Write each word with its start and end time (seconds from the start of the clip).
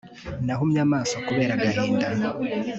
nahumye 0.45 0.79
amaso 0.87 1.15
kubera 1.27 1.51
agahinda 1.55 2.07